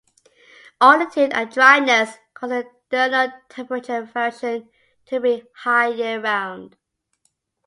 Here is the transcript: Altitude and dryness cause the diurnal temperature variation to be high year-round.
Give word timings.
Altitude 0.81 1.31
and 1.31 1.51
dryness 1.53 2.17
cause 2.33 2.49
the 2.49 2.65
diurnal 2.89 3.31
temperature 3.49 4.01
variation 4.01 4.67
to 5.05 5.19
be 5.19 5.43
high 5.57 5.89
year-round. 5.89 6.75